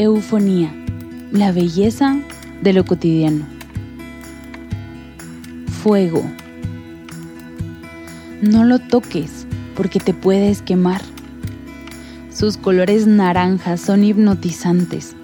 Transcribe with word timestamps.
Eufonía, 0.00 0.72
la 1.32 1.50
belleza 1.50 2.16
de 2.62 2.72
lo 2.72 2.84
cotidiano. 2.84 3.44
Fuego. 5.82 6.22
No 8.40 8.62
lo 8.62 8.78
toques 8.78 9.44
porque 9.74 9.98
te 9.98 10.14
puedes 10.14 10.62
quemar. 10.62 11.02
Sus 12.32 12.56
colores 12.56 13.08
naranjas 13.08 13.80
son 13.80 14.04
hipnotizantes. 14.04 15.16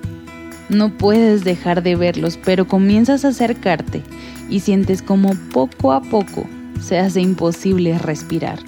No 0.69 0.98
puedes 0.98 1.45
dejar 1.45 1.84
de 1.84 1.95
verlos, 1.95 2.37
pero 2.45 2.66
comienzas 2.66 3.25
a 3.25 3.29
acercarte 3.29 4.02
y 4.51 4.59
sientes 4.59 5.02
como 5.02 5.37
poco 5.52 5.93
a 5.93 6.01
poco 6.01 6.48
se 6.80 6.98
hace 6.98 7.20
imposible 7.20 7.97
respirar. 7.97 8.59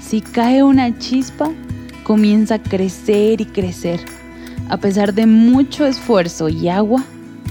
Si 0.00 0.22
cae 0.22 0.62
una 0.62 0.98
chispa, 0.98 1.50
comienza 2.04 2.54
a 2.54 2.62
crecer 2.62 3.42
y 3.42 3.44
crecer. 3.44 4.00
A 4.68 4.76
pesar 4.76 5.14
de 5.14 5.26
mucho 5.26 5.86
esfuerzo 5.86 6.50
y 6.50 6.68
agua, 6.68 7.02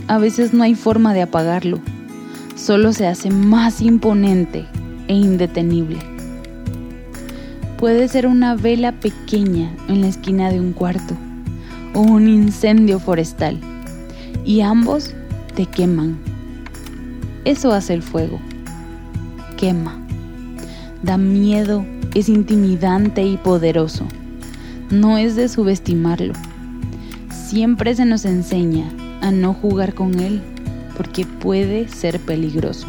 a 0.07 0.19
veces 0.19 0.53
no 0.53 0.63
hay 0.63 0.75
forma 0.75 1.15
de 1.15 1.23
apagarlo. 1.23 1.79
Solo 2.55 2.93
se 2.93 3.07
hace 3.07 3.31
más 3.31 3.81
imponente 3.81 4.65
e 5.07 5.15
indetenible. 5.15 5.97
Puede 7.79 8.07
ser 8.07 8.27
una 8.27 8.55
vela 8.55 8.91
pequeña 8.91 9.75
en 9.87 10.01
la 10.01 10.07
esquina 10.07 10.51
de 10.51 10.59
un 10.59 10.73
cuarto 10.73 11.15
o 11.95 12.01
un 12.01 12.27
incendio 12.27 12.99
forestal 12.99 13.59
y 14.45 14.61
ambos 14.61 15.15
te 15.55 15.65
queman. 15.65 16.19
Eso 17.45 17.71
hace 17.71 17.95
el 17.95 18.03
fuego. 18.03 18.39
Quema. 19.57 19.99
Da 21.01 21.17
miedo, 21.17 21.83
es 22.13 22.29
intimidante 22.29 23.23
y 23.23 23.37
poderoso. 23.37 24.05
No 24.91 25.17
es 25.17 25.35
de 25.35 25.49
subestimarlo. 25.49 26.33
Siempre 27.47 27.95
se 27.95 28.03
nos 28.03 28.25
enseña 28.25 28.91
a 29.21 29.31
no 29.31 29.53
jugar 29.53 29.93
con 29.93 30.19
él 30.19 30.41
porque 30.97 31.25
puede 31.25 31.87
ser 31.87 32.19
peligroso. 32.19 32.87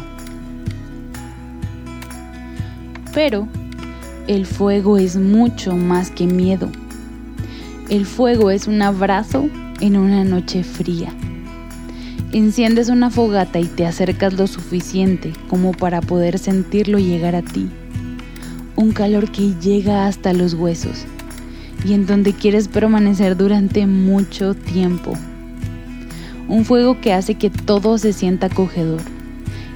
Pero 3.13 3.47
el 4.27 4.45
fuego 4.45 4.97
es 4.97 5.15
mucho 5.15 5.77
más 5.77 6.11
que 6.11 6.27
miedo. 6.27 6.69
El 7.89 8.05
fuego 8.05 8.51
es 8.51 8.67
un 8.67 8.81
abrazo 8.81 9.47
en 9.79 9.95
una 9.95 10.25
noche 10.25 10.65
fría. 10.65 11.13
Enciendes 12.33 12.89
una 12.89 13.09
fogata 13.09 13.59
y 13.59 13.65
te 13.65 13.85
acercas 13.85 14.33
lo 14.33 14.45
suficiente 14.45 15.31
como 15.47 15.71
para 15.71 16.01
poder 16.01 16.37
sentirlo 16.37 16.99
llegar 16.99 17.33
a 17.33 17.43
ti. 17.43 17.69
Un 18.75 18.91
calor 18.91 19.31
que 19.31 19.53
llega 19.61 20.05
hasta 20.05 20.33
los 20.33 20.53
huesos 20.53 21.05
y 21.85 21.93
en 21.93 22.05
donde 22.05 22.33
quieres 22.33 22.67
permanecer 22.67 23.37
durante 23.37 23.87
mucho 23.87 24.53
tiempo. 24.53 25.13
Un 26.47 26.65
fuego 26.65 26.99
que 26.99 27.13
hace 27.13 27.35
que 27.35 27.49
todo 27.49 27.97
se 27.97 28.13
sienta 28.13 28.47
acogedor 28.47 29.01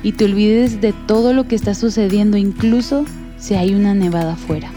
y 0.04 0.12
te 0.12 0.26
olvides 0.26 0.82
de 0.82 0.94
todo 1.08 1.34
lo 1.34 1.48
que 1.48 1.56
está 1.56 1.74
sucediendo 1.74 2.38
incluso 2.38 3.06
si 3.38 3.56
hay 3.56 3.74
una 3.74 3.94
nevada 3.94 4.34
afuera. 4.34 4.70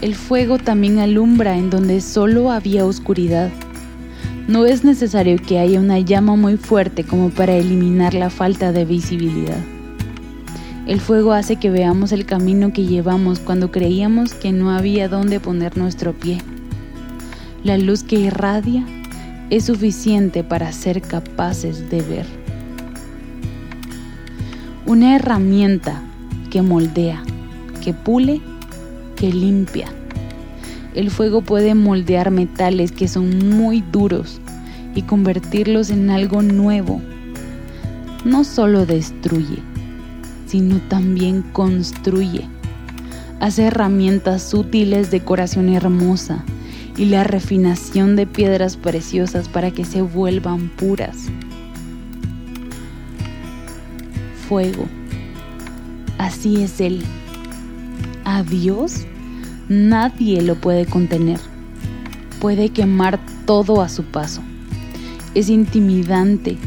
El 0.00 0.14
fuego 0.14 0.58
también 0.58 0.98
alumbra 0.98 1.56
en 1.56 1.70
donde 1.70 2.00
solo 2.00 2.50
había 2.50 2.84
oscuridad. 2.84 3.50
No 4.46 4.66
es 4.66 4.84
necesario 4.84 5.38
que 5.38 5.58
haya 5.58 5.80
una 5.80 5.98
llama 5.98 6.36
muy 6.36 6.56
fuerte 6.56 7.04
como 7.04 7.30
para 7.30 7.54
eliminar 7.54 8.12
la 8.12 8.28
falta 8.28 8.72
de 8.72 8.84
visibilidad. 8.84 9.73
El 10.86 11.00
fuego 11.00 11.32
hace 11.32 11.56
que 11.56 11.70
veamos 11.70 12.12
el 12.12 12.26
camino 12.26 12.74
que 12.74 12.84
llevamos 12.84 13.38
cuando 13.38 13.70
creíamos 13.70 14.34
que 14.34 14.52
no 14.52 14.70
había 14.70 15.08
dónde 15.08 15.40
poner 15.40 15.78
nuestro 15.78 16.12
pie. 16.12 16.42
La 17.62 17.78
luz 17.78 18.02
que 18.02 18.16
irradia 18.16 18.84
es 19.48 19.64
suficiente 19.64 20.44
para 20.44 20.72
ser 20.72 21.00
capaces 21.00 21.88
de 21.88 22.02
ver. 22.02 22.26
Una 24.84 25.16
herramienta 25.16 26.02
que 26.50 26.60
moldea, 26.60 27.22
que 27.82 27.94
pule, 27.94 28.42
que 29.16 29.32
limpia. 29.32 29.88
El 30.94 31.10
fuego 31.10 31.40
puede 31.40 31.74
moldear 31.74 32.30
metales 32.30 32.92
que 32.92 33.08
son 33.08 33.56
muy 33.56 33.82
duros 33.90 34.38
y 34.94 35.00
convertirlos 35.00 35.88
en 35.88 36.10
algo 36.10 36.42
nuevo. 36.42 37.00
No 38.26 38.44
solo 38.44 38.84
destruye, 38.84 39.62
sino 40.54 40.78
también 40.88 41.42
construye. 41.42 42.46
Hace 43.40 43.64
herramientas 43.64 44.54
útiles, 44.54 45.10
decoración 45.10 45.68
hermosa 45.68 46.44
y 46.96 47.06
la 47.06 47.24
refinación 47.24 48.14
de 48.14 48.28
piedras 48.28 48.76
preciosas 48.76 49.48
para 49.48 49.72
que 49.72 49.84
se 49.84 50.00
vuelvan 50.00 50.68
puras. 50.68 51.26
Fuego 54.48 54.86
Así 56.18 56.62
es 56.62 56.80
Él. 56.80 57.02
A 58.24 58.44
Dios 58.44 59.06
nadie 59.68 60.40
lo 60.40 60.54
puede 60.54 60.86
contener. 60.86 61.40
Puede 62.40 62.68
quemar 62.68 63.18
todo 63.44 63.82
a 63.82 63.88
su 63.88 64.04
paso. 64.04 64.40
Es 65.34 65.48
intimidante 65.48 66.58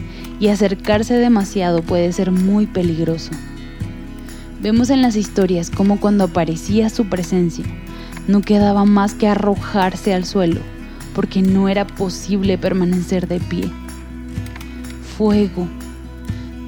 y 0.41 0.49
acercarse 0.49 1.13
demasiado 1.13 1.83
puede 1.83 2.11
ser 2.11 2.31
muy 2.33 2.65
peligroso. 2.65 3.31
Vemos 4.61 4.89
en 4.89 5.01
las 5.01 5.15
historias 5.15 5.69
cómo 5.69 5.99
cuando 5.99 6.25
aparecía 6.25 6.89
su 6.89 7.05
presencia, 7.05 7.65
no 8.27 8.41
quedaba 8.41 8.85
más 8.85 9.13
que 9.13 9.27
arrojarse 9.27 10.13
al 10.13 10.25
suelo, 10.25 10.61
porque 11.13 11.41
no 11.41 11.69
era 11.69 11.85
posible 11.85 12.57
permanecer 12.57 13.27
de 13.27 13.39
pie. 13.39 13.69
Fuego 15.17 15.67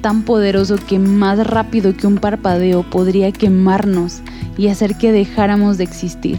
tan 0.00 0.22
poderoso 0.22 0.76
que 0.76 0.98
más 0.98 1.46
rápido 1.46 1.94
que 1.96 2.06
un 2.06 2.16
parpadeo 2.16 2.82
podría 2.88 3.32
quemarnos 3.32 4.20
y 4.56 4.68
hacer 4.68 4.96
que 4.96 5.12
dejáramos 5.12 5.78
de 5.78 5.84
existir. 5.84 6.38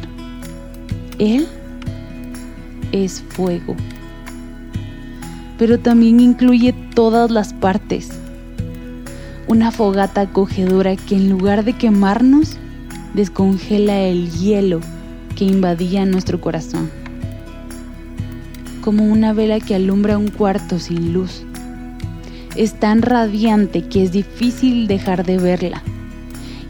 Él 1.20 1.48
es 2.92 3.22
fuego, 3.30 3.76
pero 5.58 5.80
también 5.80 6.20
incluye 6.20 6.74
todas 6.96 7.30
las 7.32 7.54
partes. 7.54 8.21
Una 9.52 9.70
fogata 9.70 10.22
acogedora 10.22 10.96
que 10.96 11.16
en 11.16 11.30
lugar 11.30 11.66
de 11.66 11.74
quemarnos, 11.74 12.56
descongela 13.14 14.00
el 14.00 14.32
hielo 14.32 14.80
que 15.36 15.44
invadía 15.44 16.06
nuestro 16.06 16.40
corazón. 16.40 16.90
Como 18.80 19.04
una 19.04 19.34
vela 19.34 19.60
que 19.60 19.76
alumbra 19.76 20.18
un 20.18 20.30
cuarto 20.30 20.80
sin 20.80 21.12
luz 21.12 21.44
es 22.56 22.80
tan 22.80 23.02
radiante 23.02 23.82
que 23.82 24.04
es 24.04 24.14
difícil 24.14 24.88
dejar 24.88 25.26
de 25.26 25.38
verla 25.38 25.84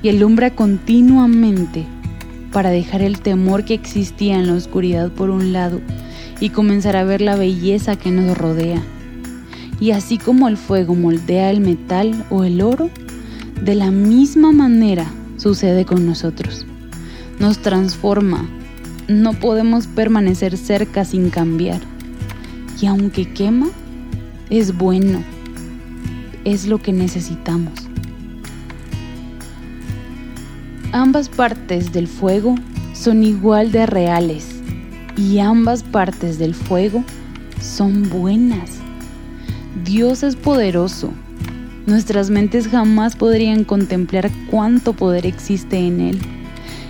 y 0.02 0.10
alumbra 0.10 0.50
continuamente 0.50 1.86
para 2.52 2.72
dejar 2.72 3.04
el 3.04 3.22
temor 3.22 3.64
que 3.64 3.76
existía 3.76 4.40
en 4.40 4.48
la 4.48 4.54
oscuridad 4.54 5.12
por 5.12 5.30
un 5.30 5.54
lado 5.54 5.80
y 6.40 6.50
comenzar 6.50 6.96
a 6.96 7.04
ver 7.04 7.22
la 7.22 7.36
belleza 7.36 7.96
que 7.96 8.10
nos 8.10 8.36
rodea. 8.36 8.82
Y 9.82 9.92
así 9.92 10.18
como 10.18 10.48
el 10.48 10.56
fuego 10.56 10.96
moldea 10.96 11.50
el 11.50 11.60
metal 11.60 12.26
o 12.30 12.46
el 12.46 12.62
oro, 12.62 12.90
de 13.62 13.76
la 13.76 13.92
misma 13.92 14.54
manera 14.54 15.12
sucede 15.36 15.84
con 15.84 16.06
nosotros. 16.06 16.66
Nos 17.40 17.58
transforma. 17.58 18.48
No 19.10 19.34
podemos 19.34 19.88
permanecer 19.88 20.56
cerca 20.56 21.04
sin 21.04 21.30
cambiar. 21.30 21.82
Y 22.80 22.86
aunque 22.86 23.34
quema, 23.34 23.68
es 24.50 24.78
bueno 24.78 25.22
es 26.46 26.68
lo 26.68 26.80
que 26.80 26.94
necesitamos. 26.94 27.74
Ambas 30.92 31.30
partes 31.30 31.92
del 31.94 32.08
fuego 32.08 32.56
son 32.94 33.24
igual 33.24 33.72
de 33.72 33.86
reales 33.86 34.48
y 35.16 35.40
ambas 35.40 35.84
partes 35.84 36.38
del 36.38 36.54
fuego 36.54 37.04
son 37.62 38.10
buenas. 38.10 38.81
Dios 39.86 40.22
es 40.24 40.36
poderoso. 40.36 41.12
Nuestras 41.86 42.30
mentes 42.30 42.68
jamás 42.68 43.16
podrían 43.16 43.64
contemplar 43.64 44.30
cuánto 44.50 44.94
poder 44.94 45.26
existe 45.26 45.78
en 45.78 46.02
Él 46.02 46.20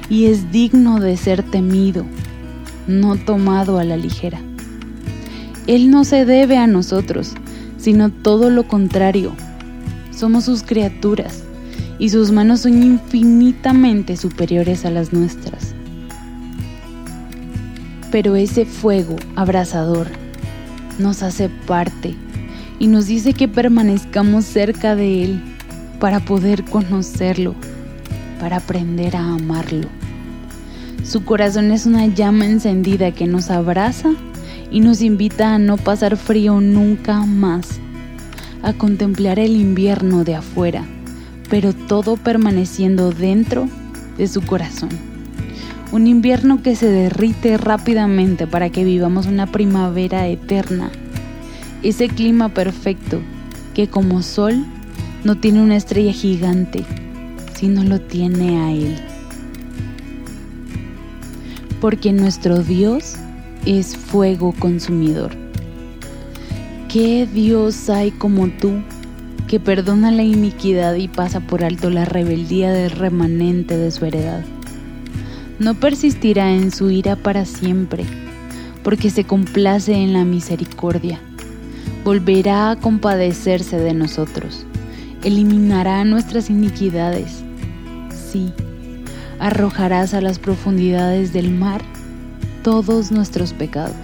y 0.09 0.25
es 0.25 0.51
digno 0.51 0.99
de 0.99 1.15
ser 1.15 1.43
temido, 1.43 2.05
no 2.87 3.15
tomado 3.17 3.77
a 3.77 3.83
la 3.83 3.97
ligera. 3.97 4.39
Él 5.67 5.91
no 5.91 6.03
se 6.03 6.25
debe 6.25 6.57
a 6.57 6.65
nosotros, 6.65 7.33
sino 7.77 8.09
todo 8.09 8.49
lo 8.49 8.67
contrario. 8.67 9.31
Somos 10.09 10.45
sus 10.45 10.63
criaturas 10.63 11.43
y 11.99 12.09
sus 12.09 12.31
manos 12.31 12.61
son 12.61 12.81
infinitamente 12.81 14.17
superiores 14.17 14.85
a 14.85 14.89
las 14.89 15.13
nuestras. 15.13 15.75
Pero 18.11 18.35
ese 18.35 18.65
fuego 18.65 19.15
abrasador 19.35 20.07
nos 20.97 21.21
hace 21.21 21.47
parte 21.67 22.15
y 22.81 22.87
nos 22.87 23.05
dice 23.05 23.33
que 23.33 23.47
permanezcamos 23.47 24.43
cerca 24.43 24.95
de 24.95 25.23
Él 25.23 25.41
para 25.99 26.19
poder 26.19 26.65
conocerlo, 26.65 27.53
para 28.39 28.57
aprender 28.57 29.15
a 29.15 29.35
amarlo. 29.35 29.87
Su 31.03 31.23
corazón 31.23 31.69
es 31.71 31.85
una 31.85 32.07
llama 32.07 32.47
encendida 32.47 33.11
que 33.11 33.27
nos 33.27 33.51
abraza 33.51 34.09
y 34.71 34.79
nos 34.79 35.03
invita 35.03 35.53
a 35.53 35.59
no 35.59 35.77
pasar 35.77 36.17
frío 36.17 36.59
nunca 36.59 37.23
más, 37.23 37.79
a 38.63 38.73
contemplar 38.73 39.37
el 39.37 39.57
invierno 39.57 40.23
de 40.23 40.33
afuera, 40.33 40.83
pero 41.51 41.73
todo 41.73 42.17
permaneciendo 42.17 43.11
dentro 43.11 43.67
de 44.17 44.27
su 44.27 44.41
corazón. 44.41 44.89
Un 45.91 46.07
invierno 46.07 46.63
que 46.63 46.75
se 46.75 46.89
derrite 46.89 47.59
rápidamente 47.59 48.47
para 48.47 48.71
que 48.71 48.83
vivamos 48.83 49.27
una 49.27 49.45
primavera 49.45 50.27
eterna. 50.27 50.89
Ese 51.83 52.09
clima 52.09 52.49
perfecto 52.49 53.21
que 53.73 53.87
como 53.87 54.21
sol 54.21 54.63
no 55.23 55.37
tiene 55.37 55.63
una 55.63 55.75
estrella 55.75 56.13
gigante, 56.13 56.85
sino 57.55 57.83
lo 57.83 57.99
tiene 57.99 58.59
a 58.59 58.71
Él. 58.71 58.95
Porque 61.79 62.13
nuestro 62.13 62.61
Dios 62.61 63.15
es 63.65 63.97
fuego 63.97 64.53
consumidor. 64.59 65.31
¿Qué 66.87 67.27
Dios 67.31 67.89
hay 67.89 68.11
como 68.11 68.49
tú 68.49 68.73
que 69.47 69.59
perdona 69.59 70.11
la 70.11 70.23
iniquidad 70.23 70.93
y 70.95 71.07
pasa 71.07 71.39
por 71.39 71.63
alto 71.63 71.89
la 71.89 72.05
rebeldía 72.05 72.71
del 72.71 72.91
remanente 72.91 73.75
de 73.75 73.89
su 73.89 74.05
heredad? 74.05 74.43
No 75.57 75.73
persistirá 75.73 76.53
en 76.53 76.69
su 76.69 76.91
ira 76.91 77.15
para 77.15 77.45
siempre, 77.45 78.05
porque 78.83 79.09
se 79.09 79.23
complace 79.23 79.93
en 79.93 80.13
la 80.13 80.25
misericordia. 80.25 81.19
Volverá 82.03 82.71
a 82.71 82.75
compadecerse 82.75 83.77
de 83.77 83.93
nosotros, 83.93 84.65
eliminará 85.23 86.03
nuestras 86.03 86.49
iniquidades. 86.49 87.43
Sí, 88.09 88.51
arrojarás 89.39 90.15
a 90.15 90.21
las 90.21 90.39
profundidades 90.39 91.31
del 91.31 91.51
mar 91.51 91.81
todos 92.63 93.11
nuestros 93.11 93.53
pecados. 93.53 93.95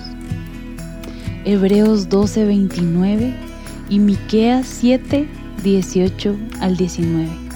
Hebreos 1.43 2.07
12:29 2.09 3.33
y 3.89 3.99
Miqueas 3.99 4.67
7, 4.67 5.27
18 5.63 6.35
al 6.59 6.77
19. 6.77 7.46